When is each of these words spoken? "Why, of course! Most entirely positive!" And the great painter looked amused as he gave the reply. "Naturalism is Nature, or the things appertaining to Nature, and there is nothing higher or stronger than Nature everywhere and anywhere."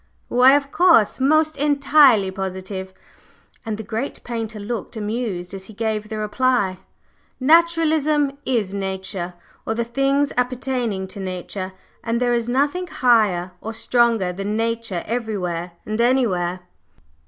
"Why, 0.29 0.53
of 0.55 0.71
course! 0.71 1.19
Most 1.19 1.57
entirely 1.57 2.31
positive!" 2.31 2.91
And 3.67 3.77
the 3.77 3.83
great 3.83 4.23
painter 4.23 4.59
looked 4.59 4.97
amused 4.97 5.53
as 5.53 5.65
he 5.65 5.73
gave 5.75 6.09
the 6.09 6.17
reply. 6.17 6.79
"Naturalism 7.39 8.35
is 8.43 8.73
Nature, 8.73 9.35
or 9.63 9.75
the 9.75 9.83
things 9.83 10.33
appertaining 10.37 11.07
to 11.09 11.19
Nature, 11.19 11.73
and 12.03 12.19
there 12.19 12.33
is 12.33 12.49
nothing 12.49 12.87
higher 12.87 13.51
or 13.61 13.73
stronger 13.73 14.33
than 14.33 14.57
Nature 14.57 15.03
everywhere 15.05 15.73
and 15.85 16.01
anywhere." 16.01 16.61